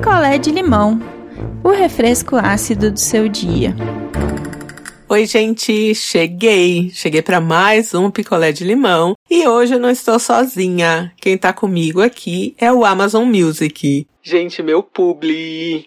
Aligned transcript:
picolé 0.00 0.38
de 0.38 0.50
limão, 0.50 0.98
o 1.62 1.68
refresco 1.68 2.34
ácido 2.34 2.90
do 2.90 2.98
seu 2.98 3.28
dia. 3.28 3.76
Oi, 5.06 5.26
gente, 5.26 5.94
cheguei. 5.94 6.90
Cheguei 6.90 7.20
para 7.20 7.38
mais 7.38 7.92
um 7.92 8.10
picolé 8.10 8.50
de 8.50 8.64
limão 8.64 9.14
e 9.30 9.46
hoje 9.46 9.74
eu 9.74 9.78
não 9.78 9.90
estou 9.90 10.18
sozinha. 10.18 11.12
Quem 11.20 11.36
tá 11.36 11.52
comigo 11.52 12.00
aqui 12.00 12.54
é 12.56 12.72
o 12.72 12.82
Amazon 12.82 13.28
Music. 13.28 14.06
Gente, 14.22 14.62
meu 14.62 14.82
publi. 14.82 15.86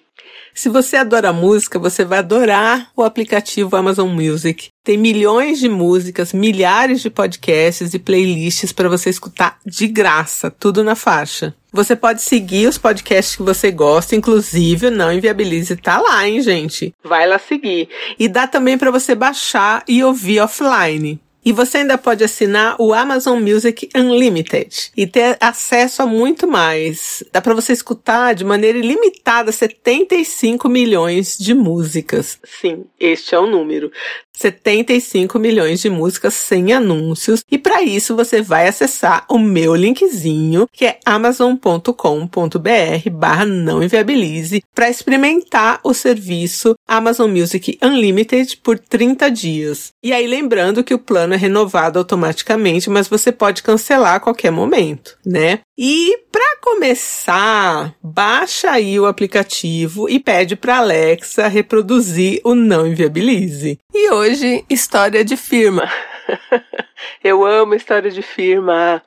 Se 0.53 0.69
você 0.69 0.97
adora 0.97 1.33
música, 1.33 1.79
você 1.79 2.05
vai 2.05 2.19
adorar 2.19 2.91
o 2.95 3.01
aplicativo 3.01 3.75
Amazon 3.75 4.09
Music. 4.09 4.67
Tem 4.83 4.95
milhões 4.95 5.57
de 5.57 5.67
músicas, 5.67 6.33
milhares 6.33 7.01
de 7.01 7.09
podcasts 7.09 7.95
e 7.95 7.99
playlists 7.99 8.71
para 8.71 8.87
você 8.87 9.09
escutar 9.09 9.57
de 9.65 9.87
graça, 9.87 10.51
tudo 10.51 10.83
na 10.83 10.93
faixa. 10.93 11.55
Você 11.73 11.95
pode 11.95 12.21
seguir 12.21 12.67
os 12.67 12.77
podcasts 12.77 13.35
que 13.35 13.41
você 13.41 13.71
gosta, 13.71 14.15
inclusive 14.15 14.91
Não 14.91 15.11
Inviabilize 15.11 15.75
tá 15.75 15.99
lá, 15.99 16.27
hein, 16.27 16.39
gente? 16.39 16.93
Vai 17.03 17.27
lá 17.27 17.39
seguir. 17.39 17.89
E 18.19 18.27
dá 18.27 18.45
também 18.45 18.77
para 18.77 18.91
você 18.91 19.15
baixar 19.15 19.83
e 19.87 20.03
ouvir 20.03 20.39
offline. 20.39 21.19
E 21.45 21.51
você 21.51 21.79
ainda 21.79 21.97
pode 21.97 22.23
assinar 22.23 22.75
o 22.79 22.93
Amazon 22.93 23.41
Music 23.41 23.89
Unlimited 23.93 24.91
e 24.95 25.05
ter 25.05 25.35
acesso 25.41 26.01
a 26.01 26.05
muito 26.05 26.47
mais. 26.47 27.21
Dá 27.33 27.41
para 27.41 27.53
você 27.53 27.73
escutar 27.73 28.33
de 28.33 28.45
maneira 28.45 28.77
ilimitada 28.77 29.51
75 29.51 30.69
milhões 30.69 31.37
de 31.37 31.53
músicas. 31.53 32.39
Sim, 32.43 32.85
este 32.97 33.35
é 33.35 33.39
o 33.39 33.45
número. 33.45 33.91
75 34.35 35.39
milhões 35.39 35.79
de 35.79 35.89
músicas 35.89 36.33
sem 36.33 36.73
anúncios. 36.73 37.43
E 37.49 37.57
para 37.57 37.83
isso 37.83 38.15
você 38.15 38.41
vai 38.41 38.67
acessar 38.67 39.25
o 39.29 39.37
meu 39.37 39.75
linkzinho, 39.75 40.67
que 40.71 40.85
é 40.85 40.99
amazon.com.br 41.05 43.09
barra 43.11 43.45
não 43.45 43.83
inviabilize, 43.83 44.63
para 44.73 44.89
experimentar 44.89 45.79
o 45.83 45.93
serviço 45.93 46.75
Amazon 46.87 47.31
Music 47.31 47.77
Unlimited 47.81 48.57
por 48.57 48.79
30 48.79 49.29
dias. 49.29 49.91
E 50.03 50.11
aí 50.11 50.27
lembrando 50.27 50.83
que 50.83 50.93
o 50.93 50.99
plano 50.99 51.33
é 51.33 51.37
renovado 51.37 51.99
automaticamente, 51.99 52.89
mas 52.89 53.07
você 53.07 53.31
pode 53.31 53.63
cancelar 53.63 54.15
a 54.15 54.19
qualquer 54.19 54.51
momento, 54.51 55.17
né? 55.25 55.59
E 55.77 56.17
para 56.31 56.57
começar, 56.61 57.95
baixa 58.01 58.71
aí 58.71 58.99
o 58.99 59.05
aplicativo 59.05 60.07
e 60.07 60.19
pede 60.19 60.55
para 60.55 60.77
Alexa 60.77 61.47
reproduzir 61.47 62.41
o 62.43 62.53
Não 62.53 62.85
Inviabilize. 62.85 63.79
E 63.93 64.11
hoje, 64.11 64.22
história 64.69 65.23
de 65.23 65.35
firma. 65.35 65.89
Eu 67.23 67.45
amo 67.45 67.75
história 67.75 68.09
de 68.09 68.21
firma. 68.21 69.01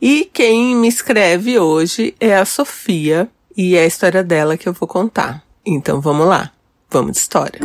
E 0.00 0.24
quem 0.32 0.74
me 0.74 0.88
escreve 0.88 1.58
hoje 1.58 2.14
é 2.18 2.34
a 2.34 2.44
Sofia 2.44 3.28
e 3.56 3.76
é 3.76 3.82
a 3.82 3.86
história 3.86 4.24
dela 4.24 4.56
que 4.56 4.68
eu 4.68 4.72
vou 4.72 4.88
contar. 4.88 5.42
Então 5.66 6.00
vamos 6.00 6.26
lá, 6.26 6.50
vamos 6.88 7.12
de 7.12 7.18
história. 7.18 7.60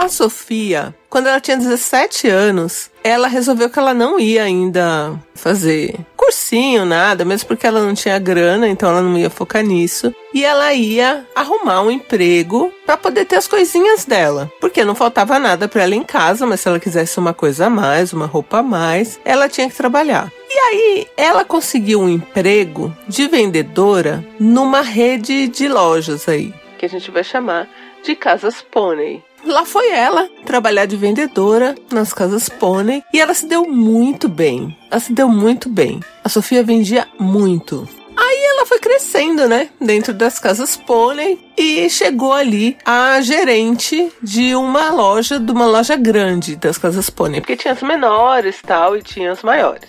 A 0.00 0.08
Sofia, 0.08 0.94
quando 1.10 1.26
ela 1.26 1.38
tinha 1.38 1.58
17 1.58 2.26
anos, 2.26 2.90
ela 3.04 3.28
resolveu 3.28 3.68
que 3.68 3.78
ela 3.78 3.92
não 3.92 4.18
ia 4.18 4.44
ainda 4.44 5.12
fazer 5.34 5.94
cursinho, 6.16 6.86
nada, 6.86 7.22
mesmo 7.22 7.46
porque 7.46 7.66
ela 7.66 7.84
não 7.84 7.92
tinha 7.92 8.18
grana, 8.18 8.66
então 8.66 8.88
ela 8.88 9.02
não 9.02 9.18
ia 9.18 9.28
focar 9.28 9.62
nisso. 9.62 10.10
E 10.32 10.42
ela 10.42 10.72
ia 10.72 11.26
arrumar 11.34 11.82
um 11.82 11.90
emprego 11.90 12.72
para 12.86 12.96
poder 12.96 13.26
ter 13.26 13.36
as 13.36 13.46
coisinhas 13.46 14.06
dela, 14.06 14.50
porque 14.58 14.86
não 14.86 14.94
faltava 14.94 15.38
nada 15.38 15.68
para 15.68 15.82
ela 15.82 15.94
em 15.94 16.02
casa, 16.02 16.46
mas 16.46 16.60
se 16.60 16.68
ela 16.68 16.80
quisesse 16.80 17.18
uma 17.18 17.34
coisa 17.34 17.66
a 17.66 17.70
mais, 17.70 18.14
uma 18.14 18.24
roupa 18.24 18.60
a 18.60 18.62
mais, 18.62 19.20
ela 19.22 19.50
tinha 19.50 19.68
que 19.68 19.76
trabalhar. 19.76 20.32
E 20.48 20.58
aí, 20.58 21.08
ela 21.14 21.44
conseguiu 21.44 22.00
um 22.00 22.08
emprego 22.08 22.90
de 23.06 23.28
vendedora 23.28 24.24
numa 24.38 24.80
rede 24.80 25.46
de 25.46 25.68
lojas 25.68 26.26
aí, 26.26 26.54
que 26.78 26.86
a 26.86 26.88
gente 26.88 27.10
vai 27.10 27.22
chamar 27.22 27.68
de 28.02 28.16
Casas 28.16 28.62
Pônei. 28.62 29.22
Lá 29.44 29.64
foi 29.64 29.90
ela 29.90 30.28
trabalhar 30.44 30.86
de 30.86 30.96
vendedora 30.96 31.74
nas 31.90 32.12
casas 32.12 32.48
pônei 32.48 33.02
e 33.12 33.20
ela 33.20 33.32
se 33.34 33.46
deu 33.46 33.66
muito 33.66 34.28
bem. 34.28 34.76
Ela 34.90 35.00
se 35.00 35.12
deu 35.12 35.28
muito 35.28 35.68
bem. 35.68 36.00
A 36.22 36.28
Sofia 36.28 36.62
vendia 36.62 37.08
muito. 37.18 37.88
Aí 38.16 38.44
ela 38.50 38.66
foi 38.66 38.78
crescendo, 38.78 39.48
né, 39.48 39.70
dentro 39.80 40.12
das 40.12 40.38
casas 40.38 40.76
pônei 40.76 41.38
e 41.56 41.88
chegou 41.88 42.34
ali 42.34 42.76
a 42.84 43.20
gerente 43.22 44.12
de 44.22 44.54
uma 44.54 44.90
loja, 44.90 45.40
de 45.40 45.50
uma 45.50 45.66
loja 45.66 45.96
grande 45.96 46.54
das 46.56 46.76
casas 46.76 47.08
pônei, 47.08 47.40
porque 47.40 47.56
tinha 47.56 47.72
as 47.72 47.82
menores 47.82 48.60
tal 48.62 48.94
e 48.94 49.02
tinha 49.02 49.32
as 49.32 49.42
maiores. 49.42 49.88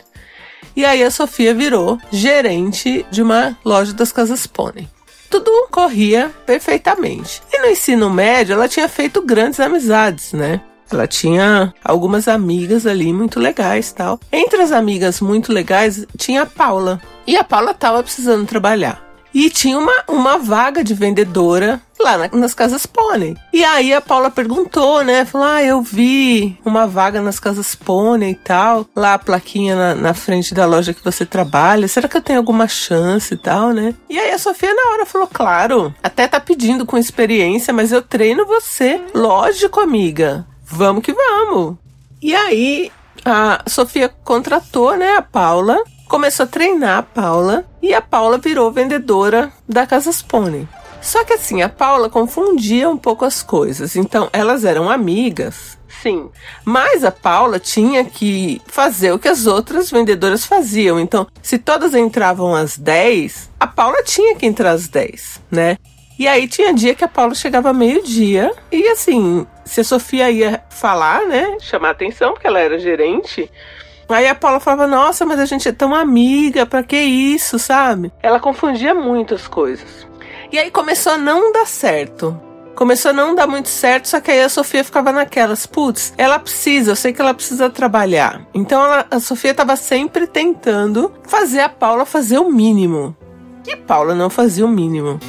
E 0.74 0.86
aí 0.86 1.04
a 1.04 1.12
Sofia 1.12 1.54
virou 1.54 2.00
gerente 2.10 3.06
de 3.12 3.22
uma 3.22 3.58
loja 3.66 3.92
das 3.92 4.14
casas 4.14 4.48
pônei 4.48 4.88
tudo 5.40 5.68
corria 5.72 6.32
perfeitamente. 6.46 7.42
E 7.52 7.60
no 7.60 7.68
ensino 7.68 8.10
médio, 8.10 8.54
ela 8.54 8.68
tinha 8.68 8.88
feito 8.90 9.22
grandes 9.22 9.60
amizades, 9.60 10.34
né? 10.34 10.62
Ela 10.92 11.08
tinha 11.08 11.74
algumas 11.84 12.28
amigas 12.28 12.86
ali 12.86 13.14
muito 13.14 13.40
legais 13.40 13.92
tal. 13.94 14.20
Entre 14.32 14.62
as 14.62 14.72
amigas 14.74 15.22
muito 15.22 15.54
legais 15.54 16.06
tinha 16.18 16.42
a 16.42 16.46
Paula. 16.46 17.02
E 17.26 17.38
a 17.38 17.44
Paula 17.44 17.72
estava 17.72 18.04
precisando 18.04 18.46
trabalhar. 18.46 19.11
E 19.34 19.50
tinha 19.50 19.78
uma, 19.78 20.04
uma 20.08 20.38
vaga 20.38 20.84
de 20.84 20.94
vendedora 20.94 21.82
lá 22.00 22.18
na, 22.18 22.28
nas 22.34 22.54
casas 22.54 22.86
pônei. 22.86 23.38
E 23.54 23.64
aí 23.64 23.94
a 23.94 24.02
Paula 24.02 24.30
perguntou, 24.30 25.04
né? 25.04 25.24
Falou: 25.26 25.48
Ah, 25.48 25.64
eu 25.64 25.82
vi 25.82 26.58
uma 26.66 26.88
vaga 26.88 27.22
nas 27.22 27.40
casas 27.40 27.76
pônei 27.76 28.32
e 28.32 28.36
tal. 28.36 28.86
Lá 28.96 29.14
a 29.14 29.20
plaquinha 29.20 29.76
na, 29.76 29.96
na, 29.96 30.14
frente 30.14 30.54
da 30.54 30.66
loja 30.66 30.94
que 30.94 31.04
você 31.04 31.26
trabalha. 31.26 31.88
Será 31.88 32.08
que 32.08 32.18
eu 32.18 32.22
tenho 32.22 32.40
alguma 32.40 32.68
chance 32.68 33.34
e 33.34 33.38
tal, 33.38 33.72
né? 33.72 33.94
E 34.10 34.20
aí 34.20 34.32
a 34.32 34.38
Sofia 34.38 34.74
na 34.74 34.92
hora 34.94 35.06
falou: 35.06 35.28
Claro, 35.28 35.94
até 36.04 36.28
tá 36.28 36.40
pedindo 36.40 36.86
com 36.86 36.98
experiência, 36.98 37.74
mas 37.74 37.92
eu 37.92 38.02
treino 38.02 38.46
você. 38.46 39.02
Lógico, 39.14 39.80
amiga. 39.80 40.46
Vamos 40.66 41.04
que 41.04 41.14
vamos. 41.14 41.78
E 42.22 42.36
aí 42.36 42.92
a 43.26 43.64
Sofia 43.68 44.10
contratou, 44.24 44.96
né, 44.96 45.16
a 45.18 45.22
Paula 45.22 45.78
começou 46.12 46.44
a 46.44 46.48
treinar 46.48 46.98
a 46.98 47.04
Paula 47.04 47.64
e 47.82 47.94
a 47.94 48.02
Paula 48.02 48.38
virou 48.38 48.70
vendedora 48.70 49.50
da 49.68 49.88
Casas 49.88 50.22
Pony. 50.22 50.68
Só 51.02 51.24
que 51.24 51.32
assim, 51.32 51.62
a 51.62 51.70
Paula 51.70 52.10
confundia 52.10 52.90
um 52.90 52.98
pouco 52.98 53.24
as 53.24 53.42
coisas. 53.42 53.96
Então, 53.96 54.30
elas 54.34 54.66
eram 54.66 54.90
amigas, 54.90 55.80
sim. 55.88 56.30
Mas 56.66 57.06
a 57.06 57.12
Paula 57.12 57.60
tinha 57.60 58.04
que 58.04 58.62
fazer 58.68 59.14
o 59.14 59.20
que 59.20 59.30
as 59.30 59.48
outras 59.48 59.90
vendedoras 59.90 60.46
faziam. 60.46 61.00
Então, 61.00 61.26
se 61.42 61.58
todas 61.58 61.96
entravam 61.96 62.54
às 62.54 62.78
10, 62.78 63.50
a 63.58 63.66
Paula 63.66 64.04
tinha 64.04 64.36
que 64.36 64.46
entrar 64.46 64.72
às 64.72 64.90
10, 64.90 65.42
né? 65.50 65.78
E 66.20 66.28
aí 66.28 66.46
tinha 66.46 66.74
dia 66.74 66.94
que 66.94 67.06
a 67.06 67.08
Paula 67.08 67.34
chegava 67.34 67.72
meio-dia 67.72 68.52
e 68.70 68.86
assim, 68.90 69.48
se 69.64 69.80
a 69.80 69.84
Sofia 69.86 70.30
ia 70.30 70.62
falar, 70.70 71.26
né, 71.26 71.58
chamar 71.62 71.92
atenção, 71.92 72.34
porque 72.34 72.48
ela 72.48 72.60
era 72.60 72.78
gerente, 72.78 73.50
Aí 74.14 74.28
a 74.28 74.36
Paula 74.36 74.60
falava, 74.60 74.88
nossa, 74.88 75.26
mas 75.26 75.40
a 75.40 75.46
gente 75.46 75.68
é 75.68 75.72
tão 75.72 75.96
amiga, 75.96 76.66
pra 76.66 76.84
que 76.84 76.98
isso, 76.98 77.58
sabe? 77.58 78.12
Ela 78.22 78.40
confundia 78.40 78.94
muito 78.94 79.34
as 79.34 79.48
coisas. 79.48 80.08
E 80.52 80.60
aí 80.60 80.70
começou 80.70 81.14
a 81.14 81.18
não 81.18 81.52
dar 81.52 81.66
certo. 81.66 82.40
Começou 82.76 83.12
a 83.12 83.14
não 83.14 83.36
dar 83.36 83.48
muito 83.48 83.70
certo, 83.70 84.08
só 84.08 84.20
que 84.20 84.32
aí 84.32 84.42
a 84.42 84.50
Sofia 84.50 84.84
ficava 84.84 85.12
naquelas, 85.12 85.66
putz, 85.66 86.14
ela 86.18 86.40
precisa, 86.40 86.92
eu 86.92 86.96
sei 86.96 87.14
que 87.14 87.22
ela 87.22 87.34
precisa 87.34 87.70
trabalhar. 87.70 88.42
Então 88.54 88.84
ela, 88.84 89.06
a 89.12 89.20
Sofia 89.20 89.52
estava 89.52 89.76
sempre 89.76 90.26
tentando 90.26 91.12
fazer 91.24 91.62
a 91.62 91.70
Paula 91.70 92.06
fazer 92.06 92.40
o 92.40 92.50
mínimo. 92.50 93.16
E 93.68 93.74
a 93.74 93.78
Paula 93.78 94.16
não 94.16 94.30
fazia 94.30 94.66
o 94.66 94.70
mínimo. 94.70 95.20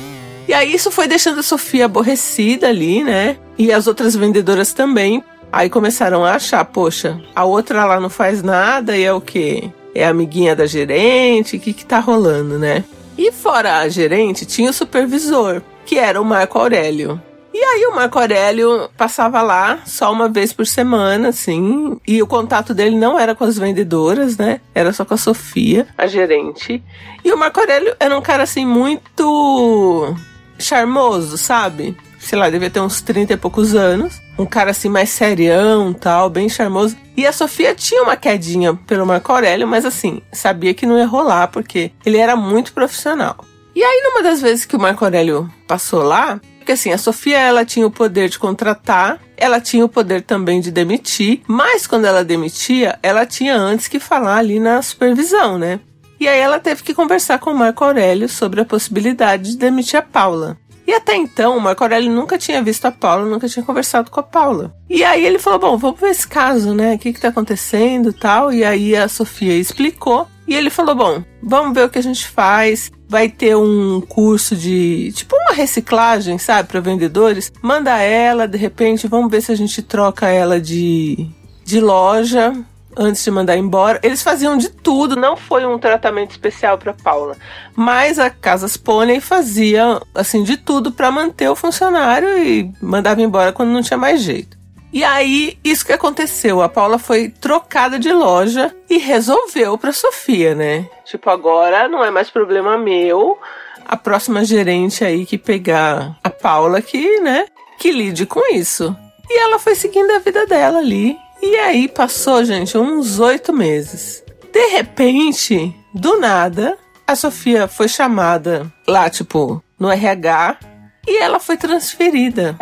E 0.48 0.54
aí 0.54 0.74
isso 0.74 0.90
foi 0.90 1.06
deixando 1.06 1.40
a 1.40 1.42
Sofia 1.42 1.84
aborrecida 1.84 2.68
ali, 2.68 3.04
né? 3.04 3.36
E 3.58 3.72
as 3.72 3.86
outras 3.86 4.16
vendedoras 4.16 4.72
também, 4.72 5.22
Aí 5.52 5.68
começaram 5.68 6.24
a 6.24 6.34
achar, 6.34 6.64
poxa, 6.64 7.20
a 7.36 7.44
outra 7.44 7.84
lá 7.84 8.00
não 8.00 8.08
faz 8.08 8.42
nada 8.42 8.96
e 8.96 9.04
é 9.04 9.12
o 9.12 9.20
quê? 9.20 9.70
É 9.94 10.06
amiguinha 10.06 10.56
da 10.56 10.64
gerente? 10.64 11.56
O 11.56 11.60
que 11.60 11.74
que 11.74 11.84
tá 11.84 11.98
rolando, 11.98 12.58
né? 12.58 12.82
E 13.18 13.30
fora 13.30 13.80
a 13.80 13.88
gerente, 13.88 14.46
tinha 14.46 14.70
o 14.70 14.72
supervisor, 14.72 15.60
que 15.84 15.98
era 15.98 16.18
o 16.18 16.24
Marco 16.24 16.58
Aurélio. 16.58 17.20
E 17.52 17.62
aí 17.62 17.84
o 17.84 17.94
Marco 17.94 18.18
Aurélio 18.18 18.88
passava 18.96 19.42
lá 19.42 19.80
só 19.84 20.10
uma 20.10 20.26
vez 20.26 20.54
por 20.54 20.66
semana, 20.66 21.28
assim, 21.28 22.00
e 22.08 22.22
o 22.22 22.26
contato 22.26 22.72
dele 22.72 22.96
não 22.96 23.18
era 23.18 23.34
com 23.34 23.44
as 23.44 23.58
vendedoras, 23.58 24.38
né? 24.38 24.62
Era 24.74 24.90
só 24.90 25.04
com 25.04 25.12
a 25.12 25.18
Sofia, 25.18 25.86
a 25.98 26.06
gerente. 26.06 26.82
E 27.22 27.30
o 27.30 27.36
Marco 27.36 27.60
Aurélio 27.60 27.94
era 28.00 28.16
um 28.16 28.22
cara 28.22 28.44
assim 28.44 28.64
muito 28.64 30.16
charmoso, 30.58 31.36
sabe? 31.36 31.94
sei 32.22 32.38
lá, 32.38 32.48
devia 32.48 32.70
ter 32.70 32.80
uns 32.80 33.00
30 33.00 33.32
e 33.32 33.36
poucos 33.36 33.74
anos. 33.74 34.21
Um 34.38 34.46
cara 34.46 34.70
assim 34.70 34.88
mais 34.88 35.10
serião, 35.10 35.92
tal, 35.92 36.30
bem 36.30 36.48
charmoso. 36.48 36.96
E 37.16 37.26
a 37.26 37.32
Sofia 37.32 37.74
tinha 37.74 38.02
uma 38.02 38.16
quedinha 38.16 38.74
pelo 38.74 39.06
Marco 39.06 39.30
Aurélio, 39.32 39.68
mas 39.68 39.84
assim, 39.84 40.22
sabia 40.32 40.72
que 40.74 40.86
não 40.86 40.98
ia 40.98 41.06
rolar, 41.06 41.48
porque 41.48 41.92
ele 42.04 42.16
era 42.16 42.34
muito 42.34 42.72
profissional. 42.72 43.44
E 43.74 43.82
aí, 43.82 44.02
numa 44.04 44.22
das 44.22 44.40
vezes 44.40 44.64
que 44.64 44.76
o 44.76 44.80
Marco 44.80 45.04
Aurélio 45.04 45.50
passou 45.66 46.02
lá, 46.02 46.40
porque 46.58 46.72
assim, 46.72 46.92
a 46.92 46.98
Sofia 46.98 47.38
ela 47.38 47.64
tinha 47.64 47.86
o 47.86 47.90
poder 47.90 48.28
de 48.28 48.38
contratar, 48.38 49.18
ela 49.36 49.60
tinha 49.60 49.84
o 49.84 49.88
poder 49.88 50.22
também 50.22 50.60
de 50.60 50.70
demitir, 50.70 51.42
mas 51.46 51.86
quando 51.86 52.04
ela 52.04 52.24
demitia, 52.24 52.98
ela 53.02 53.26
tinha 53.26 53.56
antes 53.56 53.88
que 53.88 53.98
falar 53.98 54.36
ali 54.36 54.60
na 54.60 54.80
supervisão, 54.80 55.58
né? 55.58 55.80
E 56.20 56.28
aí 56.28 56.38
ela 56.38 56.60
teve 56.60 56.84
que 56.84 56.94
conversar 56.94 57.40
com 57.40 57.50
o 57.50 57.58
Marco 57.58 57.82
Aurélio 57.82 58.28
sobre 58.28 58.60
a 58.60 58.64
possibilidade 58.64 59.50
de 59.50 59.56
demitir 59.56 59.98
a 59.98 60.02
Paula. 60.02 60.56
E 60.86 60.92
até 60.92 61.14
então, 61.16 61.56
o 61.56 61.60
Marco 61.60 61.82
Aurélio 61.82 62.10
nunca 62.10 62.36
tinha 62.36 62.62
visto 62.62 62.84
a 62.86 62.92
Paula, 62.92 63.24
nunca 63.24 63.48
tinha 63.48 63.64
conversado 63.64 64.10
com 64.10 64.20
a 64.20 64.22
Paula. 64.22 64.74
E 64.90 65.04
aí 65.04 65.24
ele 65.24 65.38
falou: 65.38 65.58
Bom, 65.58 65.76
vamos 65.76 66.00
ver 66.00 66.10
esse 66.10 66.26
caso, 66.26 66.74
né? 66.74 66.94
O 66.94 66.98
que, 66.98 67.12
que 67.12 67.20
tá 67.20 67.28
acontecendo 67.28 68.12
tal. 68.12 68.52
E 68.52 68.64
aí 68.64 68.96
a 68.96 69.08
Sofia 69.08 69.56
explicou. 69.56 70.26
E 70.46 70.54
ele 70.54 70.70
falou: 70.70 70.94
Bom, 70.94 71.24
vamos 71.42 71.74
ver 71.74 71.84
o 71.84 71.88
que 71.88 71.98
a 71.98 72.02
gente 72.02 72.26
faz. 72.26 72.90
Vai 73.08 73.28
ter 73.28 73.56
um 73.56 74.00
curso 74.00 74.56
de 74.56 75.12
tipo 75.12 75.36
uma 75.36 75.52
reciclagem, 75.52 76.38
sabe, 76.38 76.68
para 76.68 76.80
vendedores. 76.80 77.52
Manda 77.62 77.98
ela, 77.98 78.48
de 78.48 78.58
repente, 78.58 79.06
vamos 79.06 79.30
ver 79.30 79.42
se 79.42 79.52
a 79.52 79.56
gente 79.56 79.82
troca 79.82 80.28
ela 80.28 80.60
de, 80.60 81.28
de 81.64 81.80
loja 81.80 82.52
antes 82.96 83.24
de 83.24 83.30
mandar 83.30 83.56
embora. 83.56 84.00
Eles 84.02 84.22
faziam 84.22 84.56
de 84.56 84.68
tudo, 84.68 85.16
não 85.16 85.36
foi 85.36 85.64
um 85.64 85.78
tratamento 85.78 86.30
especial 86.30 86.78
para 86.78 86.92
Paula, 86.92 87.36
mas 87.74 88.18
a 88.18 88.30
Casas 88.30 88.76
Pônei 88.76 89.20
fazia 89.20 90.00
assim 90.14 90.42
de 90.42 90.56
tudo 90.56 90.92
para 90.92 91.10
manter 91.10 91.48
o 91.48 91.56
funcionário 91.56 92.28
e 92.38 92.72
mandava 92.80 93.22
embora 93.22 93.52
quando 93.52 93.70
não 93.70 93.82
tinha 93.82 93.98
mais 93.98 94.22
jeito. 94.22 94.62
E 94.92 95.02
aí, 95.02 95.58
isso 95.64 95.86
que 95.86 95.92
aconteceu, 95.92 96.60
a 96.60 96.68
Paula 96.68 96.98
foi 96.98 97.30
trocada 97.30 97.98
de 97.98 98.12
loja 98.12 98.74
e 98.90 98.98
resolveu 98.98 99.78
para 99.78 99.90
Sofia, 99.90 100.54
né? 100.54 100.86
Tipo, 101.06 101.30
agora 101.30 101.88
não 101.88 102.04
é 102.04 102.10
mais 102.10 102.28
problema 102.28 102.76
meu. 102.76 103.38
A 103.86 103.96
próxima 103.96 104.44
gerente 104.44 105.02
aí 105.02 105.24
que 105.24 105.38
pegar 105.38 106.14
a 106.22 106.28
Paula 106.28 106.82
que, 106.82 107.20
né, 107.20 107.46
que 107.78 107.90
lide 107.90 108.26
com 108.26 108.54
isso. 108.54 108.94
E 109.30 109.40
ela 109.40 109.58
foi 109.58 109.74
seguindo 109.74 110.10
a 110.10 110.18
vida 110.18 110.46
dela 110.46 110.78
ali, 110.78 111.16
e 111.42 111.56
aí 111.56 111.88
passou, 111.88 112.44
gente, 112.44 112.78
uns 112.78 113.18
oito 113.18 113.52
meses. 113.52 114.22
De 114.52 114.66
repente, 114.68 115.74
do 115.92 116.18
nada, 116.18 116.78
a 117.06 117.16
Sofia 117.16 117.66
foi 117.66 117.88
chamada 117.88 118.72
lá, 118.86 119.10
tipo, 119.10 119.62
no 119.78 119.90
RH 119.90 120.58
e 121.06 121.20
ela 121.20 121.40
foi 121.40 121.56
transferida. 121.56 122.56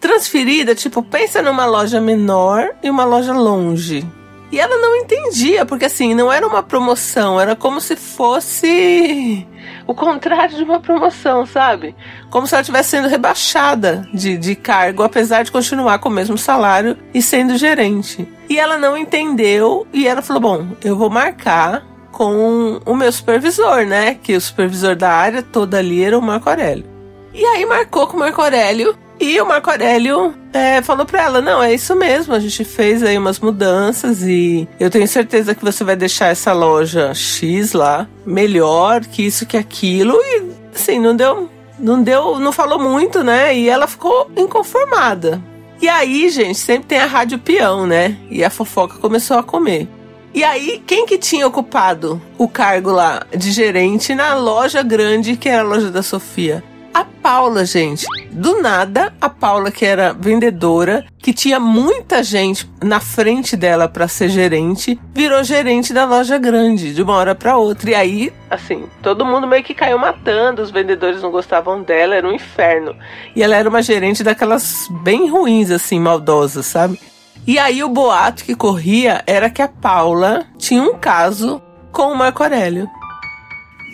Transferida, 0.00 0.74
tipo, 0.74 1.02
pensa 1.02 1.42
numa 1.42 1.66
loja 1.66 2.00
menor 2.00 2.76
e 2.82 2.88
uma 2.88 3.04
loja 3.04 3.32
longe. 3.32 4.06
E 4.50 4.60
ela 4.60 4.78
não 4.78 4.96
entendia, 4.96 5.66
porque 5.66 5.86
assim, 5.86 6.14
não 6.14 6.32
era 6.32 6.46
uma 6.46 6.62
promoção, 6.62 7.40
era 7.40 7.56
como 7.56 7.80
se 7.80 7.96
fosse 7.96 9.46
o 9.86 9.94
contrário 9.94 10.56
de 10.56 10.62
uma 10.62 10.80
promoção, 10.80 11.44
sabe? 11.44 11.94
Como 12.30 12.46
se 12.46 12.54
ela 12.54 12.62
estivesse 12.62 12.90
sendo 12.90 13.08
rebaixada 13.08 14.06
de, 14.14 14.36
de 14.36 14.54
cargo, 14.54 15.02
apesar 15.02 15.42
de 15.42 15.50
continuar 15.50 15.98
com 15.98 16.08
o 16.08 16.12
mesmo 16.12 16.38
salário 16.38 16.96
e 17.12 17.20
sendo 17.20 17.56
gerente. 17.56 18.28
E 18.48 18.58
ela 18.58 18.78
não 18.78 18.96
entendeu 18.96 19.86
e 19.92 20.06
ela 20.06 20.22
falou: 20.22 20.40
Bom, 20.40 20.66
eu 20.82 20.96
vou 20.96 21.10
marcar 21.10 21.84
com 22.12 22.80
o 22.86 22.94
meu 22.94 23.12
supervisor, 23.12 23.84
né? 23.84 24.14
Que 24.14 24.36
o 24.36 24.40
supervisor 24.40 24.96
da 24.96 25.10
área 25.10 25.42
toda 25.42 25.78
ali 25.78 26.02
era 26.02 26.18
o 26.18 26.22
Marco 26.22 26.48
Aurélio. 26.48 26.86
E 27.34 27.44
aí 27.44 27.66
marcou 27.66 28.06
com 28.06 28.16
o 28.16 28.20
Marco 28.20 28.40
Aurélio 28.40 28.96
e 29.20 29.40
o 29.40 29.46
Marco 29.46 29.70
Aurélio 29.70 30.34
é, 30.56 30.82
falou 30.82 31.04
pra 31.04 31.22
ela: 31.22 31.40
não, 31.40 31.62
é 31.62 31.74
isso 31.74 31.94
mesmo, 31.94 32.34
a 32.34 32.40
gente 32.40 32.64
fez 32.64 33.02
aí 33.02 33.18
umas 33.18 33.38
mudanças 33.38 34.22
e 34.22 34.66
eu 34.80 34.90
tenho 34.90 35.06
certeza 35.06 35.54
que 35.54 35.64
você 35.64 35.84
vai 35.84 35.94
deixar 35.94 36.28
essa 36.28 36.52
loja 36.52 37.12
X 37.14 37.72
lá 37.72 38.08
melhor 38.24 39.04
que 39.04 39.26
isso, 39.26 39.46
que 39.46 39.56
aquilo. 39.56 40.14
E 40.14 40.42
assim, 40.74 40.98
não 40.98 41.14
deu. 41.14 41.50
Não 41.78 42.02
deu, 42.02 42.38
não 42.38 42.52
falou 42.52 42.78
muito, 42.78 43.22
né? 43.22 43.54
E 43.54 43.68
ela 43.68 43.86
ficou 43.86 44.30
inconformada. 44.34 45.42
E 45.80 45.90
aí, 45.90 46.30
gente, 46.30 46.58
sempre 46.58 46.88
tem 46.88 46.98
a 46.98 47.04
rádio 47.04 47.38
peão, 47.38 47.86
né? 47.86 48.16
E 48.30 48.42
a 48.42 48.48
fofoca 48.48 48.96
começou 48.96 49.36
a 49.36 49.42
comer. 49.42 49.86
E 50.32 50.42
aí, 50.42 50.82
quem 50.86 51.04
que 51.04 51.18
tinha 51.18 51.46
ocupado 51.46 52.20
o 52.38 52.48
cargo 52.48 52.90
lá 52.90 53.26
de 53.36 53.52
gerente 53.52 54.14
na 54.14 54.34
loja 54.34 54.82
grande, 54.82 55.36
que 55.36 55.50
era 55.50 55.62
a 55.62 55.66
loja 55.66 55.90
da 55.90 56.02
Sofia? 56.02 56.64
A 56.96 57.04
Paula, 57.04 57.66
gente, 57.66 58.06
do 58.32 58.62
nada, 58.62 59.12
a 59.20 59.28
Paula, 59.28 59.70
que 59.70 59.84
era 59.84 60.14
vendedora, 60.14 61.04
que 61.18 61.34
tinha 61.34 61.60
muita 61.60 62.22
gente 62.22 62.66
na 62.82 63.00
frente 63.00 63.54
dela 63.54 63.86
para 63.86 64.08
ser 64.08 64.30
gerente, 64.30 64.98
virou 65.12 65.44
gerente 65.44 65.92
da 65.92 66.06
loja 66.06 66.38
grande 66.38 66.94
de 66.94 67.02
uma 67.02 67.12
hora 67.12 67.34
para 67.34 67.58
outra. 67.58 67.90
E 67.90 67.94
aí, 67.94 68.32
assim, 68.48 68.86
todo 69.02 69.26
mundo 69.26 69.46
meio 69.46 69.62
que 69.62 69.74
caiu 69.74 69.98
matando, 69.98 70.62
os 70.62 70.70
vendedores 70.70 71.20
não 71.20 71.30
gostavam 71.30 71.82
dela, 71.82 72.14
era 72.14 72.26
um 72.26 72.32
inferno. 72.32 72.96
E 73.34 73.42
ela 73.42 73.56
era 73.56 73.68
uma 73.68 73.82
gerente 73.82 74.24
daquelas 74.24 74.88
bem 75.02 75.28
ruins, 75.28 75.70
assim, 75.70 76.00
maldosas, 76.00 76.64
sabe? 76.64 76.98
E 77.46 77.58
aí 77.58 77.84
o 77.84 77.90
boato 77.90 78.42
que 78.42 78.54
corria 78.54 79.22
era 79.26 79.50
que 79.50 79.60
a 79.60 79.68
Paula 79.68 80.46
tinha 80.56 80.82
um 80.82 80.94
caso 80.94 81.60
com 81.92 82.12
o 82.12 82.16
Marco 82.16 82.42
Aurélio. 82.42 82.88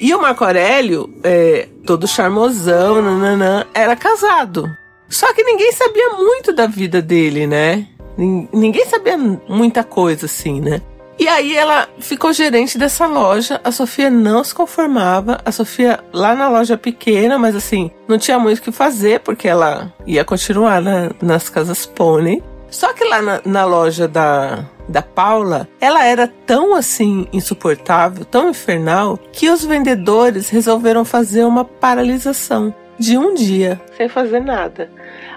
E 0.03 0.13
o 0.13 0.21
Marco 0.21 0.45
Aurélio, 0.45 1.09
é, 1.23 1.69
todo 1.87 2.09
charmosão, 2.09 3.01
nananã, 3.01 3.65
era 3.73 3.95
casado. 3.95 4.69
Só 5.09 5.33
que 5.33 5.45
ninguém 5.45 5.71
sabia 5.71 6.11
muito 6.15 6.53
da 6.53 6.67
vida 6.67 7.01
dele, 7.01 7.47
né? 7.47 7.87
Ninguém 8.19 8.85
sabia 8.85 9.17
muita 9.17 9.85
coisa 9.85 10.27
assim, 10.27 10.61
né? 10.61 10.83
E 11.17 11.29
aí 11.29 11.57
ela 11.57 11.89
ficou 12.01 12.33
gerente 12.33 12.77
dessa 12.77 13.07
loja. 13.07 13.61
A 13.63 13.71
Sofia 13.71 14.11
não 14.11 14.43
se 14.43 14.53
conformava. 14.53 15.41
A 15.45 15.53
Sofia 15.53 16.01
lá 16.13 16.35
na 16.35 16.49
loja 16.49 16.77
pequena, 16.77 17.39
mas 17.39 17.55
assim, 17.55 17.89
não 18.09 18.19
tinha 18.19 18.41
muito 18.41 18.59
o 18.59 18.63
que 18.63 18.73
fazer, 18.73 19.21
porque 19.21 19.47
ela 19.47 19.95
ia 20.05 20.25
continuar 20.25 20.83
na, 20.83 21.13
nas 21.23 21.49
casas 21.49 21.87
pônei. 21.87 22.43
Só 22.73 22.93
que 22.93 23.05
lá 23.05 23.23
na, 23.23 23.41
na 23.45 23.65
loja 23.65 24.09
da, 24.09 24.65
da 24.89 25.03
Paula, 25.03 25.69
ela 25.81 26.05
era 26.05 26.27
tão 26.27 26.75
assim 26.75 27.27
insuportável, 27.33 28.25
tão 28.25 28.51
infernal, 28.51 29.19
que 29.33 29.49
os 29.51 29.65
vendedores 29.65 30.49
resolveram 30.49 31.05
fazer 31.05 31.45
uma 31.45 31.65
paralisação 31.65 32.75
de 32.99 33.17
um 33.17 33.35
dia, 33.35 33.81
sem 33.97 34.09
fazer 34.09 34.41
nada, 34.41 34.91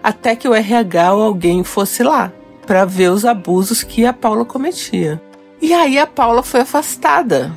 até 0.04 0.36
que 0.36 0.48
o 0.48 0.54
RH 0.54 1.14
ou 1.14 1.24
alguém 1.24 1.64
fosse 1.64 2.04
lá 2.04 2.32
para 2.66 2.86
ver 2.86 3.10
os 3.10 3.26
abusos 3.26 3.84
que 3.84 4.06
a 4.06 4.14
Paula 4.14 4.46
cometia. 4.46 5.22
E 5.62 5.74
aí 5.74 5.98
a 5.98 6.08
Paula 6.08 6.44
foi 6.44 6.62
afastada 6.62 7.52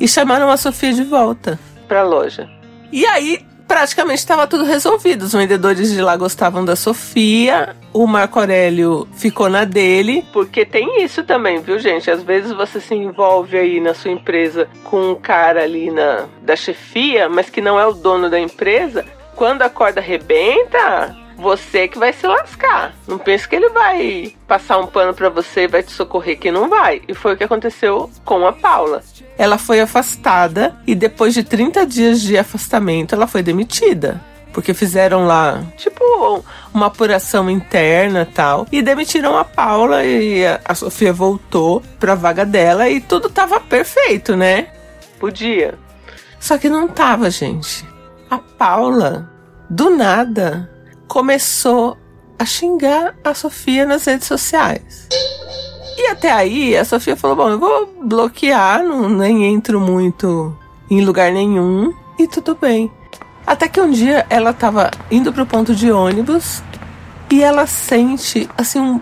e 0.00 0.08
chamaram 0.08 0.50
a 0.50 0.56
Sofia 0.56 0.92
de 0.92 1.04
volta 1.04 1.58
para 1.86 2.00
a 2.00 2.04
loja. 2.04 2.48
E 2.90 3.06
aí 3.06 3.44
praticamente 3.66 4.18
estava 4.18 4.46
tudo 4.46 4.64
resolvido. 4.64 5.22
Os 5.22 5.32
vendedores 5.32 5.90
de 5.90 6.00
lá 6.00 6.16
gostavam 6.16 6.64
da 6.64 6.76
Sofia, 6.76 7.74
o 7.92 8.06
Marco 8.06 8.38
Aurélio 8.38 9.08
ficou 9.14 9.48
na 9.48 9.64
dele, 9.64 10.24
porque 10.32 10.64
tem 10.64 11.02
isso 11.02 11.22
também, 11.24 11.60
viu, 11.60 11.78
gente? 11.78 12.10
Às 12.10 12.22
vezes 12.22 12.52
você 12.52 12.80
se 12.80 12.94
envolve 12.94 13.56
aí 13.56 13.80
na 13.80 13.94
sua 13.94 14.10
empresa 14.10 14.68
com 14.84 15.10
um 15.10 15.14
cara 15.14 15.62
ali 15.62 15.90
na 15.90 16.26
da 16.42 16.56
chefia, 16.56 17.28
mas 17.28 17.50
que 17.50 17.60
não 17.60 17.78
é 17.78 17.86
o 17.86 17.92
dono 17.92 18.28
da 18.28 18.38
empresa. 18.38 19.04
Quando 19.34 19.62
a 19.62 19.68
corda 19.68 20.00
arrebenta, 20.00 21.16
você 21.36 21.88
que 21.88 21.98
vai 21.98 22.12
se 22.12 22.26
lascar. 22.26 22.94
Não 23.06 23.18
pense 23.18 23.48
que 23.48 23.56
ele 23.56 23.68
vai 23.70 24.34
passar 24.46 24.78
um 24.78 24.86
pano 24.86 25.14
para 25.14 25.28
você 25.28 25.62
e 25.62 25.68
vai 25.68 25.82
te 25.82 25.92
socorrer 25.92 26.38
que 26.38 26.50
não 26.50 26.68
vai. 26.68 27.02
E 27.08 27.14
foi 27.14 27.34
o 27.34 27.36
que 27.36 27.44
aconteceu 27.44 28.10
com 28.24 28.46
a 28.46 28.52
Paula. 28.52 29.02
Ela 29.36 29.58
foi 29.58 29.80
afastada 29.80 30.76
e 30.86 30.94
depois 30.94 31.34
de 31.34 31.42
30 31.42 31.86
dias 31.86 32.20
de 32.20 32.38
afastamento, 32.38 33.14
ela 33.14 33.26
foi 33.26 33.42
demitida. 33.42 34.20
Porque 34.52 34.72
fizeram 34.72 35.26
lá, 35.26 35.64
tipo, 35.76 36.44
uma 36.72 36.86
apuração 36.86 37.50
interna 37.50 38.28
tal. 38.32 38.68
E 38.70 38.80
demitiram 38.82 39.36
a 39.36 39.44
Paula 39.44 40.04
e 40.04 40.44
a 40.46 40.74
Sofia 40.76 41.12
voltou 41.12 41.82
pra 41.98 42.14
vaga 42.14 42.46
dela 42.46 42.88
e 42.88 43.00
tudo 43.00 43.28
tava 43.28 43.58
perfeito, 43.58 44.36
né? 44.36 44.68
Podia. 45.18 45.74
Só 46.38 46.56
que 46.56 46.68
não 46.68 46.86
tava, 46.86 47.30
gente. 47.30 47.84
A 48.30 48.38
Paula, 48.38 49.28
do 49.68 49.90
nada, 49.90 50.70
começou 51.08 51.96
a 52.38 52.44
xingar 52.44 53.14
a 53.22 53.34
Sofia 53.34 53.86
nas 53.86 54.04
redes 54.04 54.26
sociais. 54.26 55.08
E 55.96 56.08
até 56.08 56.30
aí 56.30 56.76
a 56.76 56.84
Sofia 56.84 57.16
falou: 57.16 57.36
Bom, 57.36 57.48
eu 57.50 57.58
vou 57.58 57.86
bloquear, 58.02 58.82
não, 58.82 59.08
nem 59.08 59.44
entro 59.44 59.80
muito 59.80 60.56
em 60.90 61.04
lugar 61.04 61.32
nenhum 61.32 61.94
e 62.18 62.26
tudo 62.26 62.56
bem. 62.60 62.90
Até 63.46 63.68
que 63.68 63.80
um 63.80 63.90
dia 63.90 64.26
ela 64.30 64.50
estava 64.50 64.90
indo 65.10 65.32
pro 65.32 65.46
ponto 65.46 65.74
de 65.74 65.90
ônibus 65.92 66.62
e 67.30 67.42
ela 67.42 67.66
sente 67.66 68.48
assim 68.56 68.80
um, 68.80 69.00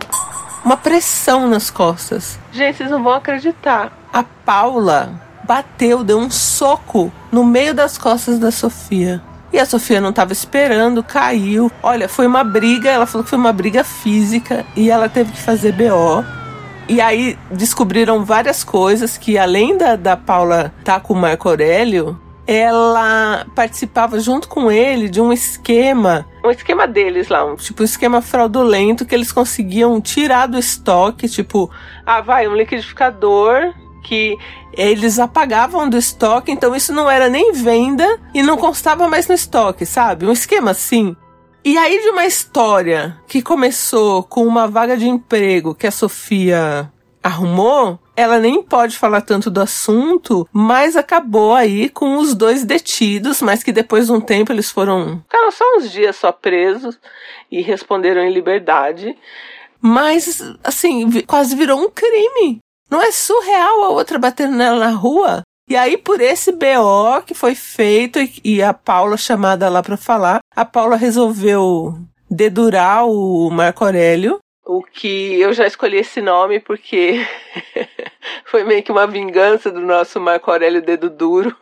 uma 0.64 0.76
pressão 0.76 1.48
nas 1.48 1.70
costas. 1.70 2.38
Gente, 2.52 2.78
vocês 2.78 2.90
não 2.90 3.02
vão 3.02 3.12
acreditar. 3.12 3.92
A 4.12 4.22
Paula 4.22 5.20
bateu, 5.44 6.04
deu 6.04 6.18
um 6.18 6.30
soco 6.30 7.12
no 7.30 7.44
meio 7.44 7.74
das 7.74 7.96
costas 7.96 8.38
da 8.38 8.50
Sofia. 8.50 9.22
E 9.52 9.58
a 9.58 9.66
Sofia 9.66 10.00
não 10.00 10.10
estava 10.10 10.32
esperando, 10.32 11.02
caiu. 11.02 11.70
Olha, 11.82 12.08
foi 12.08 12.26
uma 12.26 12.42
briga, 12.42 12.88
ela 12.88 13.06
falou 13.06 13.22
que 13.22 13.30
foi 13.30 13.38
uma 13.38 13.52
briga 13.52 13.84
física 13.84 14.64
e 14.74 14.90
ela 14.90 15.08
teve 15.08 15.32
que 15.32 15.40
fazer 15.40 15.72
BO. 15.72 16.24
E 16.88 17.00
aí 17.00 17.38
descobriram 17.50 18.24
várias 18.24 18.64
coisas 18.64 19.18
que 19.18 19.38
além 19.38 19.76
da, 19.76 19.94
da 19.94 20.16
Paula 20.16 20.72
estar 20.78 20.94
tá 20.94 21.00
com 21.00 21.12
o 21.12 21.16
Marco 21.16 21.48
Aurélio, 21.48 22.18
ela 22.46 23.46
participava 23.54 24.18
junto 24.18 24.48
com 24.48 24.70
ele 24.70 25.08
de 25.08 25.20
um 25.20 25.32
esquema, 25.32 26.26
um 26.44 26.50
esquema 26.50 26.88
deles 26.88 27.28
lá, 27.28 27.44
um 27.44 27.54
tipo 27.54 27.82
um 27.82 27.84
esquema 27.84 28.20
fraudulento 28.20 29.06
que 29.06 29.14
eles 29.14 29.30
conseguiam 29.30 30.00
tirar 30.00 30.46
do 30.46 30.58
estoque, 30.58 31.28
tipo, 31.28 31.70
ah, 32.04 32.20
vai, 32.20 32.48
um 32.48 32.54
liquidificador 32.54 33.72
que 34.02 34.36
eles 34.72 35.18
apagavam 35.18 35.88
do 35.88 35.96
estoque, 35.96 36.50
então 36.50 36.74
isso 36.74 36.92
não 36.92 37.10
era 37.10 37.28
nem 37.28 37.52
venda 37.52 38.20
e 38.34 38.42
não 38.42 38.56
constava 38.56 39.08
mais 39.08 39.28
no 39.28 39.34
estoque, 39.34 39.86
sabe? 39.86 40.26
Um 40.26 40.32
esquema 40.32 40.72
assim. 40.72 41.16
E 41.64 41.78
aí 41.78 42.00
de 42.00 42.10
uma 42.10 42.26
história 42.26 43.16
que 43.28 43.40
começou 43.40 44.24
com 44.24 44.44
uma 44.44 44.66
vaga 44.66 44.96
de 44.96 45.08
emprego 45.08 45.74
que 45.74 45.86
a 45.86 45.92
Sofia 45.92 46.90
arrumou, 47.22 48.00
ela 48.16 48.38
nem 48.38 48.62
pode 48.62 48.98
falar 48.98 49.20
tanto 49.20 49.48
do 49.48 49.60
assunto, 49.60 50.46
mas 50.52 50.96
acabou 50.96 51.54
aí 51.54 51.88
com 51.88 52.16
os 52.16 52.34
dois 52.34 52.64
detidos, 52.64 53.40
mas 53.40 53.62
que 53.62 53.72
depois 53.72 54.06
de 54.06 54.12
um 54.12 54.20
tempo 54.20 54.52
eles 54.52 54.70
foram, 54.70 55.22
ficaram 55.22 55.50
só 55.52 55.64
uns 55.76 55.90
dias 55.90 56.16
só 56.16 56.32
presos 56.32 56.98
e 57.50 57.62
responderam 57.62 58.22
em 58.22 58.32
liberdade. 58.32 59.16
Mas, 59.80 60.40
assim, 60.62 61.22
quase 61.22 61.56
virou 61.56 61.80
um 61.80 61.90
crime. 61.90 62.58
Não 62.92 63.00
é 63.00 63.10
surreal 63.10 63.84
a 63.84 63.88
outra 63.88 64.18
batendo 64.18 64.54
nela 64.54 64.78
na 64.78 64.90
rua? 64.90 65.40
E 65.66 65.74
aí, 65.74 65.96
por 65.96 66.20
esse 66.20 66.52
BO 66.52 67.22
que 67.24 67.32
foi 67.32 67.54
feito 67.54 68.18
e 68.44 68.62
a 68.62 68.74
Paula 68.74 69.16
chamada 69.16 69.70
lá 69.70 69.82
para 69.82 69.96
falar, 69.96 70.40
a 70.54 70.62
Paula 70.62 70.94
resolveu 70.94 71.98
dedurar 72.30 73.06
o 73.06 73.48
Marco 73.48 73.82
Aurélio 73.82 74.40
o 74.64 74.82
que 74.82 75.40
eu 75.40 75.52
já 75.52 75.66
escolhi 75.66 75.98
esse 75.98 76.20
nome 76.20 76.60
porque 76.60 77.26
foi 78.46 78.62
meio 78.62 78.82
que 78.82 78.92
uma 78.92 79.06
vingança 79.06 79.70
do 79.70 79.80
nosso 79.80 80.20
Marco 80.20 80.50
Aurélio 80.50 80.80
Dedo 80.80 81.10
Duro 81.10 81.56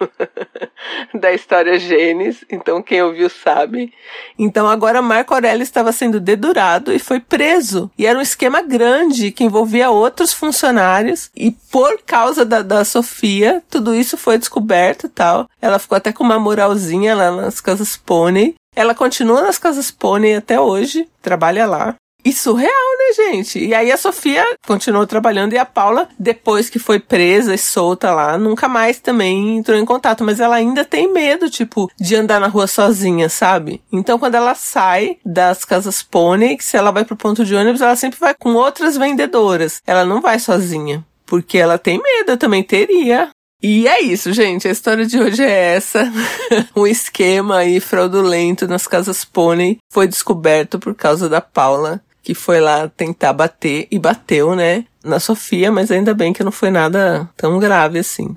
da 1.15 1.33
história 1.33 1.79
Gênesis. 1.79 2.45
Então 2.51 2.83
quem 2.83 3.03
ouviu 3.03 3.31
sabe. 3.31 3.93
Então 4.39 4.69
agora 4.69 5.01
Marco 5.01 5.33
Aurélio 5.33 5.63
estava 5.63 5.93
sendo 5.93 6.21
dedurado 6.21 6.93
e 6.93 6.99
foi 6.99 7.21
preso. 7.21 7.91
E 7.97 8.07
era 8.07 8.19
um 8.19 8.23
esquema 8.23 8.61
grande 8.61 9.33
que 9.33 9.45
envolvia 9.45 9.91
outros 9.91 10.33
funcionários. 10.33 11.31
E 11.35 11.51
por 11.73 12.03
causa 12.03 12.45
da, 12.45 12.61
da 12.61 12.85
Sofia, 12.85 13.63
tudo 13.71 13.95
isso 13.95 14.19
foi 14.19 14.37
descoberto 14.37 15.07
e 15.07 15.11
tal. 15.11 15.49
Ela 15.61 15.79
ficou 15.79 15.97
até 15.97 16.13
com 16.13 16.23
uma 16.23 16.39
moralzinha 16.39 17.15
lá 17.15 17.31
nas 17.31 17.61
casas 17.61 17.97
pônei. 17.97 18.55
Ela 18.77 18.95
continua 18.95 19.43
nas 19.43 19.59
casas 19.59 19.91
pônei 19.91 20.37
até 20.37 20.61
hoje, 20.61 21.09
trabalha 21.21 21.67
lá. 21.67 21.97
E 22.25 22.33
surreal, 22.33 22.71
né, 22.99 23.15
gente? 23.15 23.59
E 23.59 23.75
aí 23.75 23.91
a 23.91 23.97
Sofia 23.97 24.45
continuou 24.67 25.07
trabalhando 25.07 25.53
e 25.53 25.59
a 25.59 25.65
Paula, 25.65 26.09
depois 26.19 26.69
que 26.69 26.79
foi 26.79 26.99
presa 26.99 27.55
e 27.55 27.59
solta 27.59 28.13
lá, 28.13 28.37
nunca 28.37 28.69
mais 28.69 28.99
também 28.99 29.57
entrou 29.59 29.79
em 29.79 29.85
contato. 29.85 30.23
Mas 30.25 30.41
ela 30.41 30.57
ainda 30.57 30.85
tem 30.85 31.13
medo, 31.13 31.49
tipo, 31.49 31.91
de 31.99 32.15
andar 32.15 32.41
na 32.41 32.49
rua 32.49 32.67
sozinha, 32.67 33.29
sabe? 33.29 33.83
Então 33.93 34.19
quando 34.19 34.35
ela 34.35 34.55
sai 34.55 35.19
das 35.25 35.65
casas 35.65 36.03
pônei, 36.03 36.59
se 36.61 36.77
ela 36.77 36.91
vai 36.91 37.05
pro 37.05 37.17
ponto 37.17 37.45
de 37.45 37.55
ônibus, 37.55 37.81
ela 37.81 37.97
sempre 37.97 38.19
vai 38.19 38.35
com 38.35 38.55
outras 38.55 38.97
vendedoras. 38.97 39.81
Ela 39.87 40.05
não 40.05 40.21
vai 40.21 40.39
sozinha. 40.39 41.05
Porque 41.27 41.59
ela 41.59 41.79
tem 41.79 42.01
medo, 42.03 42.33
eu 42.33 42.37
também 42.37 42.63
teria. 42.63 43.31
E 43.63 43.87
é 43.87 44.01
isso, 44.03 44.33
gente. 44.33 44.67
A 44.67 44.71
história 44.71 45.07
de 45.07 45.21
hoje 45.21 45.43
é 45.43 45.75
essa. 45.77 46.11
um 46.75 46.87
esquema 46.87 47.59
aí 47.59 47.79
fraudulento 47.79 48.67
nas 48.67 48.87
casas 48.87 49.25
pônei 49.25 49.79
foi 49.93 50.09
descoberto 50.09 50.79
por 50.79 50.95
causa 50.95 51.29
da 51.29 51.41
Paula 51.41 52.03
que 52.23 52.35
foi 52.35 52.61
lá 52.61 52.89
tentar 52.89 53.33
bater 53.33 53.87
e 53.91 53.99
bateu, 53.99 54.55
né? 54.55 54.85
Na 55.03 55.19
Sofia, 55.19 55.73
mas 55.73 55.91
ainda 55.91 56.13
bem 56.15 56.33
que 56.33 56.45
não 56.45 56.53
foi 56.53 56.71
nada 56.71 57.29
tão 57.37 57.59
grave 57.59 57.99
assim. 57.99 58.35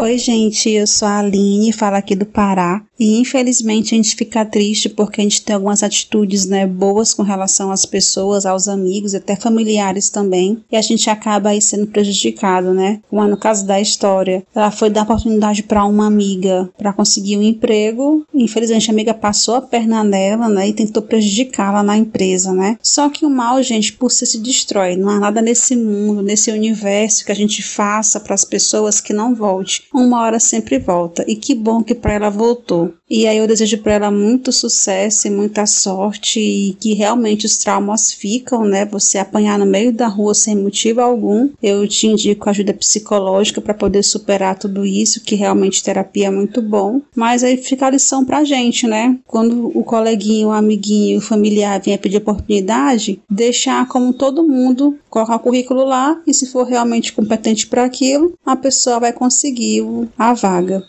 Oi, 0.00 0.16
gente, 0.16 0.70
eu 0.70 0.86
sou 0.86 1.08
a 1.08 1.18
Aline, 1.18 1.72
falo 1.72 1.96
aqui 1.96 2.14
do 2.14 2.24
Pará. 2.24 2.84
E 3.00 3.18
infelizmente 3.18 3.94
a 3.94 3.96
gente 3.96 4.14
fica 4.14 4.44
triste 4.44 4.88
porque 4.88 5.20
a 5.20 5.24
gente 5.24 5.42
tem 5.42 5.54
algumas 5.54 5.82
atitudes 5.82 6.46
né, 6.46 6.66
boas 6.66 7.12
com 7.14 7.22
relação 7.22 7.70
às 7.70 7.84
pessoas, 7.84 8.46
aos 8.46 8.68
amigos, 8.68 9.14
até 9.14 9.34
familiares 9.36 10.08
também. 10.08 10.62
E 10.70 10.76
a 10.76 10.80
gente 10.80 11.10
acaba 11.10 11.50
aí 11.50 11.60
sendo 11.60 11.86
prejudicado, 11.88 12.72
né? 12.72 13.00
Como 13.08 13.26
no 13.26 13.36
caso 13.36 13.66
da 13.66 13.80
história, 13.80 14.44
ela 14.54 14.70
foi 14.70 14.88
dar 14.88 15.02
oportunidade 15.02 15.64
para 15.64 15.84
uma 15.84 16.06
amiga 16.06 16.70
para 16.78 16.92
conseguir 16.92 17.36
um 17.36 17.42
emprego. 17.42 18.24
Infelizmente 18.32 18.90
a 18.90 18.92
amiga 18.92 19.14
passou 19.14 19.56
a 19.56 19.62
perna 19.62 20.04
nela, 20.04 20.48
né? 20.48 20.68
E 20.68 20.72
tentou 20.72 21.02
prejudicá-la 21.02 21.82
na 21.82 21.96
empresa, 21.96 22.52
né? 22.52 22.78
Só 22.82 23.08
que 23.08 23.26
o 23.26 23.30
mal, 23.30 23.60
gente, 23.62 23.92
por 23.92 24.10
si 24.10 24.26
se 24.26 24.38
destrói. 24.38 24.96
Não 24.96 25.08
há 25.08 25.18
nada 25.18 25.42
nesse 25.42 25.74
mundo, 25.76 26.22
nesse 26.22 26.52
universo 26.52 27.24
que 27.24 27.32
a 27.32 27.36
gente 27.36 27.62
faça 27.62 28.20
para 28.20 28.34
as 28.34 28.44
pessoas 28.44 29.00
que 29.00 29.12
não 29.12 29.34
volte. 29.34 29.87
Uma 29.92 30.22
hora 30.22 30.38
sempre 30.40 30.78
volta. 30.78 31.24
E 31.26 31.36
que 31.36 31.54
bom 31.54 31.82
que 31.82 31.94
para 31.94 32.14
ela 32.14 32.30
voltou. 32.30 32.94
E 33.10 33.26
aí 33.26 33.38
eu 33.38 33.46
desejo 33.46 33.78
para 33.78 33.94
ela 33.94 34.10
muito 34.10 34.52
sucesso 34.52 35.26
e 35.26 35.30
muita 35.30 35.64
sorte 35.66 36.38
e 36.40 36.74
que 36.74 36.92
realmente 36.92 37.46
os 37.46 37.56
traumas 37.56 38.12
ficam, 38.12 38.64
né? 38.64 38.84
Você 38.84 39.16
apanhar 39.16 39.58
no 39.58 39.64
meio 39.64 39.92
da 39.92 40.06
rua 40.06 40.34
sem 40.34 40.54
motivo 40.54 41.00
algum. 41.00 41.48
Eu 41.62 41.88
te 41.88 42.06
indico 42.06 42.50
ajuda 42.50 42.74
psicológica 42.74 43.60
para 43.62 43.72
poder 43.72 44.02
superar 44.02 44.58
tudo 44.58 44.84
isso, 44.84 45.22
que 45.22 45.34
realmente 45.34 45.82
terapia 45.82 46.26
é 46.26 46.30
muito 46.30 46.60
bom. 46.60 47.00
Mas 47.16 47.42
aí 47.42 47.56
fica 47.56 47.86
a 47.86 47.90
lição 47.90 48.24
pra 48.24 48.44
gente, 48.44 48.86
né? 48.86 49.18
Quando 49.26 49.72
o 49.74 49.82
coleguinho, 49.82 50.48
o 50.48 50.52
amiguinho, 50.52 51.18
o 51.18 51.22
familiar 51.22 51.80
vier 51.80 51.98
pedir 51.98 52.18
oportunidade, 52.18 53.20
deixar 53.28 53.88
como 53.88 54.12
todo 54.12 54.46
mundo, 54.46 54.98
colocar 55.08 55.36
o 55.36 55.40
currículo 55.40 55.84
lá 55.84 56.20
e 56.26 56.34
se 56.34 56.46
for 56.46 56.64
realmente 56.64 57.12
competente 57.12 57.66
para 57.66 57.84
aquilo, 57.84 58.34
a 58.44 58.54
pessoa 58.54 59.00
vai 59.00 59.12
conseguir 59.12 59.82
a 60.18 60.34
vaga. 60.34 60.84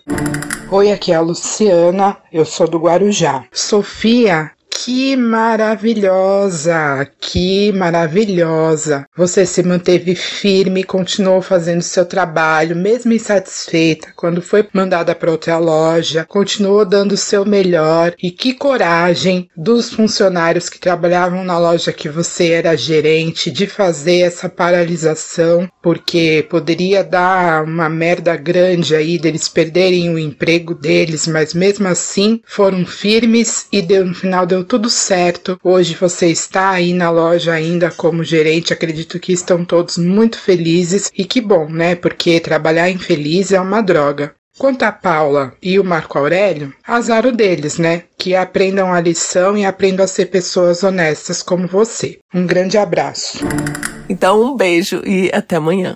Oi, 0.72 0.92
aqui 0.92 1.12
é 1.12 1.16
a 1.16 1.22
Luciana, 1.22 2.16
eu 2.32 2.46
sou 2.46 2.68
do 2.68 2.78
Guarujá. 2.78 3.44
Sofia 3.52 4.52
que 4.86 5.13
maravilhosa, 5.17 7.05
que 7.19 7.69
maravilhosa. 7.74 9.05
Você 9.13 9.45
se 9.45 9.62
manteve 9.62 10.15
firme, 10.15 10.86
continuou 10.86 11.41
fazendo 11.41 11.81
seu 11.81 12.05
trabalho, 12.05 12.77
mesmo 12.77 13.12
insatisfeita, 13.12 14.13
quando 14.15 14.41
foi 14.41 14.65
mandada 14.71 15.13
para 15.13 15.31
outra 15.31 15.57
loja, 15.57 16.25
continuou 16.29 16.86
dando 16.86 17.12
o 17.12 17.17
seu 17.17 17.45
melhor. 17.45 18.13
E 18.24 18.31
que 18.31 18.53
coragem 18.53 19.50
dos 19.55 19.91
funcionários 19.91 20.69
que 20.69 20.79
trabalhavam 20.79 21.43
na 21.43 21.59
loja 21.59 21.91
que 21.91 22.07
você 22.07 22.51
era 22.51 22.77
gerente 22.77 23.51
de 23.51 23.67
fazer 23.67 24.19
essa 24.19 24.48
paralisação, 24.48 25.69
porque 25.83 26.48
poderia 26.50 27.03
dar 27.03 27.65
uma 27.65 27.89
merda 27.89 28.33
grande 28.38 28.95
aí 28.95 29.19
deles 29.19 29.50
perderem 29.50 30.09
o 30.09 30.17
emprego 30.17 30.74
deles, 30.74 31.27
mas 31.27 31.53
mesmo 31.53 31.86
assim 31.86 32.39
foram 32.45 32.86
firmes 32.86 33.67
e 33.74 33.81
deu, 33.81 34.05
no 34.05 34.15
final 34.15 34.45
deu 34.45 34.69
tudo 34.70 34.88
certo. 34.88 35.60
Hoje 35.64 35.96
você 36.00 36.28
está 36.28 36.70
aí 36.70 36.94
na 36.94 37.10
loja 37.10 37.52
ainda 37.52 37.90
como 37.90 38.24
gerente. 38.24 38.72
Acredito 38.72 39.20
que 39.20 39.34
estão 39.34 39.66
todos 39.66 39.98
muito 39.98 40.40
felizes 40.40 41.12
e 41.18 41.26
que 41.26 41.42
bom, 41.42 41.68
né? 41.68 41.96
Porque 41.96 42.40
trabalhar 42.40 42.90
infeliz 42.90 43.52
é 43.52 43.60
uma 43.60 43.82
droga. 43.82 44.36
Quanto 44.60 44.84
a 44.84 44.92
Paula 44.92 45.54
e 45.62 45.80
o 45.80 45.84
Marco 45.84 46.20
Aurélio, 46.20 46.74
azar 46.86 47.26
o 47.26 47.32
deles, 47.32 47.78
né? 47.78 48.04
Que 48.18 48.36
aprendam 48.36 48.94
a 48.94 49.00
lição 49.02 49.58
e 49.58 49.66
aprendam 49.66 50.04
a 50.04 50.08
ser 50.08 50.28
pessoas 50.28 50.84
honestas 50.84 51.42
como 51.42 51.68
você. 51.68 52.20
Um 52.34 52.46
grande 52.46 52.78
abraço. 52.78 53.40
Então, 54.08 54.44
um 54.44 54.56
beijo 54.56 55.02
e 55.06 55.32
até 55.34 55.56
amanhã. 55.56 55.96